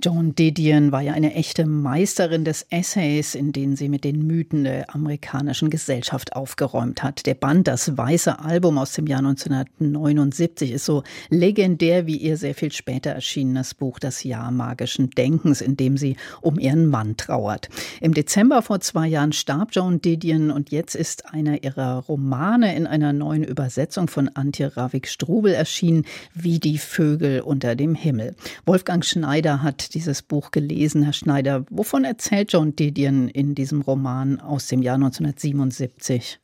[0.00, 4.62] Joan Didion war ja eine echte Meisterin des Essays, in denen sie mit den Mythen
[4.62, 7.26] der amerikanischen Gesellschaft aufgeräumt hat.
[7.26, 12.54] Der Band Das Weiße Album aus dem Jahr 1979 ist so legendär wie ihr sehr
[12.54, 17.68] viel später erschienenes Buch Das Jahr magischen Denkens, in dem sie um ihren Mann trauert.
[18.00, 22.86] Im Dezember vor zwei Jahren starb Joan Didion und jetzt ist einer ihrer Romane in
[22.86, 26.04] einer neuen Übersetzung von Antje Ravik-Strubel erschienen,
[26.34, 28.36] wie die Vögel unter dem Himmel.
[28.64, 31.64] Wolfgang Schneider hat dieses Buch gelesen, Herr Schneider.
[31.70, 36.40] Wovon erzählt John Didion in diesem Roman aus dem Jahr 1977?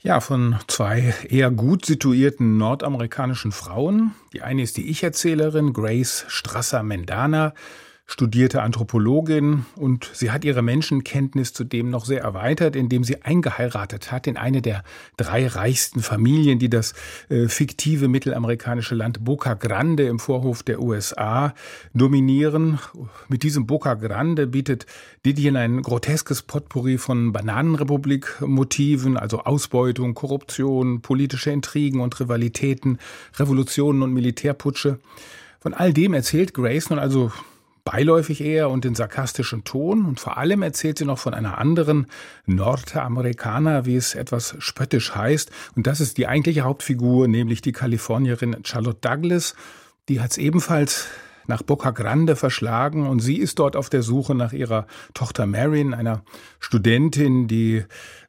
[0.00, 4.14] Ja, von zwei eher gut situierten nordamerikanischen Frauen.
[4.32, 7.54] Die eine ist die Ich-Erzählerin Grace Strasser-Mendana
[8.12, 14.26] studierte Anthropologin und sie hat ihre Menschenkenntnis zudem noch sehr erweitert, indem sie eingeheiratet hat
[14.26, 14.84] in eine der
[15.16, 16.92] drei reichsten Familien, die das
[17.30, 21.54] äh, fiktive mittelamerikanische Land Boca Grande im Vorhof der USA
[21.94, 22.78] dominieren.
[23.28, 24.84] Mit diesem Boca Grande bietet
[25.24, 32.98] Didion ein groteskes Potpourri von Bananenrepublik-Motiven, also Ausbeutung, Korruption, politische Intrigen und Rivalitäten,
[33.38, 34.98] Revolutionen und Militärputsche.
[35.60, 37.32] Von all dem erzählt Grace nun also
[37.84, 42.06] beiläufig eher und in sarkastischen Ton und vor allem erzählt sie noch von einer anderen
[42.46, 45.50] Nordamerikaner, wie es etwas spöttisch heißt.
[45.74, 49.54] Und das ist die eigentliche Hauptfigur, nämlich die Kalifornierin Charlotte Douglas.
[50.08, 51.08] Die hat es ebenfalls
[51.46, 55.94] nach Boca Grande verschlagen und sie ist dort auf der Suche nach ihrer Tochter Marion,
[55.94, 56.22] einer
[56.60, 57.84] Studentin, die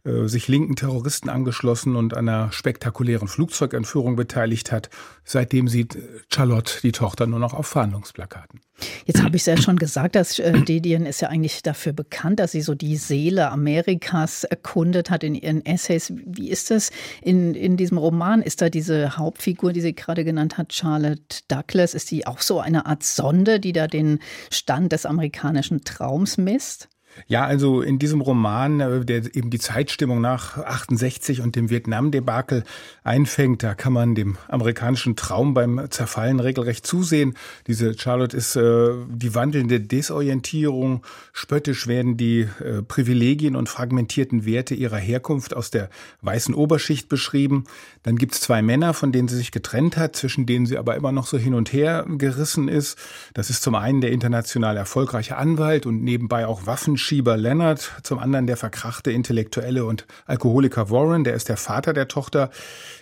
[0.05, 4.89] äh, sich linken Terroristen angeschlossen und einer spektakulären Flugzeugentführung beteiligt hat.
[5.23, 5.97] Seitdem sieht
[6.29, 8.59] Charlotte die Tochter nur noch auf Verhandlungsplakaten.
[9.05, 12.39] Jetzt habe ich es ja schon gesagt, dass äh, Dedien ist ja eigentlich dafür bekannt,
[12.39, 16.11] dass sie so die Seele Amerikas erkundet hat in ihren Essays.
[16.25, 18.41] Wie ist das in, in diesem Roman?
[18.41, 22.59] Ist da diese Hauptfigur, die sie gerade genannt hat, Charlotte Douglas, ist die auch so
[22.59, 24.19] eine Art Sonde, die da den
[24.51, 26.89] Stand des amerikanischen Traums misst?
[27.27, 32.63] Ja, also in diesem Roman, äh, der eben die Zeitstimmung nach 68 und dem Vietnam-Debakel
[33.03, 37.35] einfängt, da kann man dem amerikanischen Traum beim Zerfallen regelrecht zusehen.
[37.67, 41.05] Diese Charlotte ist äh, die wandelnde Desorientierung.
[41.31, 45.89] Spöttisch werden die äh, Privilegien und fragmentierten Werte ihrer Herkunft aus der
[46.21, 47.65] weißen Oberschicht beschrieben.
[48.03, 51.11] Dann gibt's zwei Männer, von denen sie sich getrennt hat, zwischen denen sie aber immer
[51.11, 52.97] noch so hin und her gerissen ist.
[53.33, 58.19] Das ist zum einen der international erfolgreiche Anwalt und nebenbei auch Waffen Schieber Leonard, zum
[58.19, 62.49] anderen der verkrachte Intellektuelle und Alkoholiker Warren, der ist der Vater der Tochter.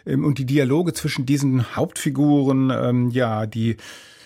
[0.06, 3.78] Ähm, und die Dialoge zwischen diesen Hauptfiguren, ähm, ja, die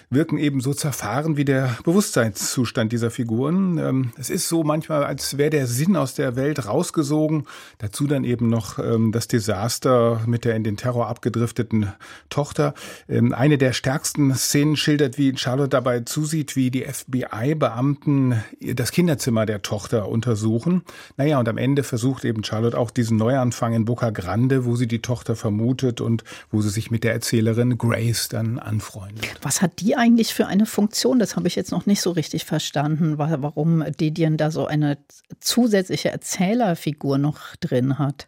[0.09, 3.77] wirken eben so zerfahren wie der Bewusstseinszustand dieser Figuren.
[3.77, 7.45] Ähm, es ist so manchmal, als wäre der Sinn aus der Welt rausgesogen.
[7.77, 11.93] Dazu dann eben noch ähm, das Desaster mit der in den Terror abgedrifteten
[12.29, 12.73] Tochter.
[13.09, 19.45] Ähm, eine der stärksten Szenen schildert, wie Charlotte dabei zusieht, wie die FBI-Beamten das Kinderzimmer
[19.45, 20.83] der Tochter untersuchen.
[21.17, 24.87] Naja, und am Ende versucht eben Charlotte auch diesen Neuanfang in Boca Grande, wo sie
[24.87, 29.25] die Tochter vermutet und wo sie sich mit der Erzählerin Grace dann anfreundet.
[29.41, 31.19] Was hat die eigentlich für eine Funktion?
[31.19, 34.97] Das habe ich jetzt noch nicht so richtig verstanden, warum Didion da so eine
[35.39, 38.27] zusätzliche Erzählerfigur noch drin hat.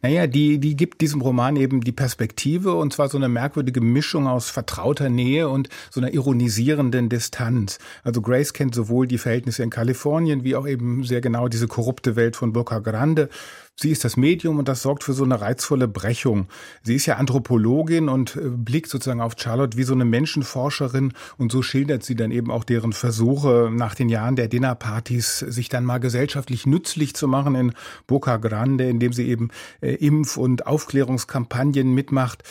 [0.00, 4.26] Naja, die, die gibt diesem Roman eben die Perspektive und zwar so eine merkwürdige Mischung
[4.26, 7.78] aus vertrauter Nähe und so einer ironisierenden Distanz.
[8.02, 12.16] Also Grace kennt sowohl die Verhältnisse in Kalifornien wie auch eben sehr genau diese korrupte
[12.16, 13.28] Welt von Boca Grande.
[13.80, 16.48] Sie ist das Medium und das sorgt für so eine reizvolle Brechung.
[16.82, 21.52] Sie ist ja Anthropologin und äh, blickt sozusagen auf Charlotte wie so eine Menschenforscherin und
[21.52, 25.84] so schildert sie dann eben auch deren Versuche nach den Jahren der Dinnerpartys, sich dann
[25.84, 27.72] mal gesellschaftlich nützlich zu machen in
[28.08, 29.50] Boca Grande, indem sie eben
[29.80, 32.42] äh, Impf- und Aufklärungskampagnen mitmacht.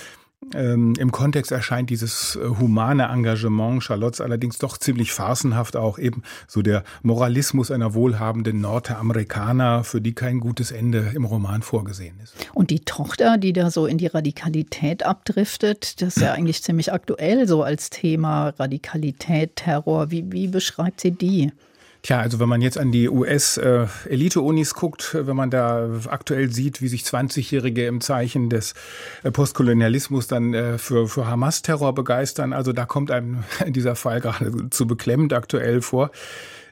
[0.53, 6.23] Ähm, Im Kontext erscheint dieses äh, humane Engagement Charlottes allerdings doch ziemlich farcenhaft auch eben
[6.47, 12.35] so der Moralismus einer wohlhabenden Nordamerikaner, für die kein gutes Ende im Roman vorgesehen ist.
[12.53, 16.93] Und die Tochter, die da so in die Radikalität abdriftet, das ist ja eigentlich ziemlich
[16.93, 20.11] aktuell so als Thema Radikalität, Terror.
[20.11, 21.51] Wie, wie beschreibt sie die?
[22.03, 26.87] Tja, also wenn man jetzt an die US-Elite-Unis guckt, wenn man da aktuell sieht, wie
[26.87, 28.75] sich 20-Jährige im Zeichen des
[29.23, 34.69] äh, Postkolonialismus dann äh, für, für Hamas-Terror begeistern, also da kommt einem dieser Fall gerade
[34.69, 36.11] zu beklemmend aktuell vor.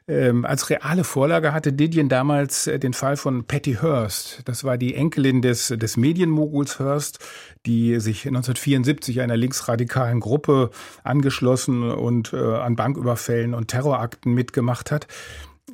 [0.08, 4.44] Ähm, als reale Vorlage hatte Didion damals äh, den Fall von Patty Hearst.
[4.46, 7.18] Das war die Enkelin des, des Medienmoguls Hearst,
[7.66, 10.70] die sich 1974 einer linksradikalen Gruppe
[11.04, 15.08] angeschlossen und äh, an Banküberfällen und Terrorakten mitgemacht hat.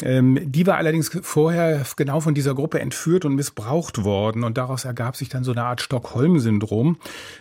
[0.01, 4.85] Ähm, die war allerdings vorher genau von dieser Gruppe entführt und missbraucht worden und daraus
[4.85, 6.97] ergab sich dann so eine Art Stockholm-Syndrom.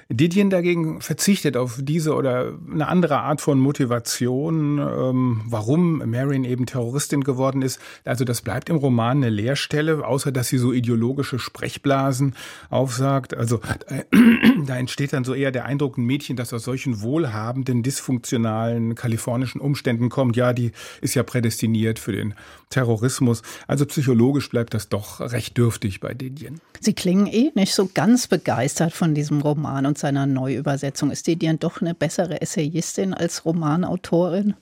[0.08, 6.66] Didion dagegen verzichtet auf diese oder eine andere Art von Motivation, ähm, warum Marion eben
[6.66, 7.80] Terroristin geworden ist.
[8.04, 12.34] Also das bleibt im Roman eine Leerstelle, außer dass sie so ideologische Sprechblasen
[12.68, 13.32] aufsagt.
[13.32, 14.02] Also äh,
[14.66, 19.60] da entsteht dann so eher der Eindruck, ein Mädchen, das aus solchen wohlhabenden, dysfunktionalen kalifornischen
[19.60, 22.34] Umständen kommt, ja, die ist ja prädestiniert für den
[22.70, 23.42] Terrorismus.
[23.66, 26.60] Also psychologisch bleibt das doch recht dürftig bei Didion.
[26.80, 31.10] Sie klingen eh nicht so ganz begeistert von diesem Roman und seiner Neuübersetzung.
[31.10, 34.54] Ist Didion doch eine bessere Essayistin als Romanautorin?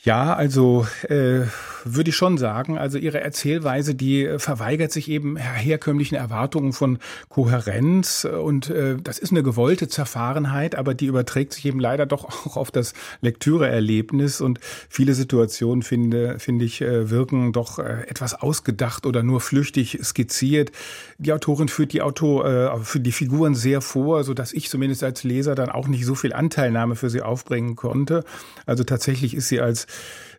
[0.00, 1.40] Ja, also äh,
[1.84, 2.78] würde ich schon sagen.
[2.78, 6.98] Also ihre Erzählweise, die verweigert sich eben herkömmlichen Erwartungen von
[7.28, 12.24] Kohärenz und äh, das ist eine gewollte Zerfahrenheit, aber die überträgt sich eben leider doch
[12.24, 18.34] auch auf das Lektüreerlebnis und viele Situationen finde finde ich äh, wirken doch äh, etwas
[18.34, 20.70] ausgedacht oder nur flüchtig skizziert.
[21.18, 25.02] Die Autorin führt die Auto äh, für die Figuren sehr vor, so dass ich zumindest
[25.02, 28.22] als Leser dann auch nicht so viel Anteilnahme für sie aufbringen konnte.
[28.64, 29.87] Also tatsächlich ist sie als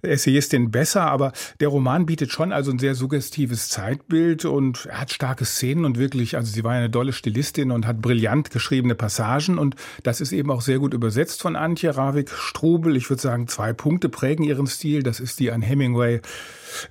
[0.02, 5.12] Essayistin besser, aber der Roman bietet schon also ein sehr suggestives Zeitbild und er hat
[5.12, 9.58] starke Szenen und wirklich, also sie war eine dolle Stilistin und hat brillant geschriebene Passagen
[9.58, 12.96] und das ist eben auch sehr gut übersetzt von Antje Ravik-Strubel.
[12.96, 15.04] Ich würde sagen, zwei Punkte prägen ihren Stil.
[15.04, 16.22] Das ist die an Hemingway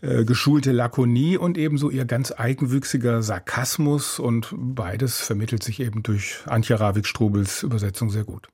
[0.03, 6.41] äh, geschulte Lakonie und ebenso ihr ganz eigenwüchsiger Sarkasmus und beides vermittelt sich eben durch
[6.47, 8.49] Antje Ravik-Strubels Übersetzung sehr gut.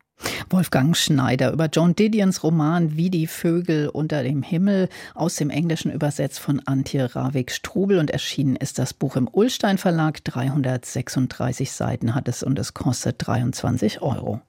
[0.55, 5.91] Wolfgang Schneider über John Didions Roman Wie die Vögel unter dem Himmel aus dem Englischen
[5.91, 10.23] übersetzt von Antje Ravik-Strubel und erschienen ist das Buch im Ullstein Verlag.
[10.23, 14.41] 336 Seiten hat es und es kostet 23 Euro.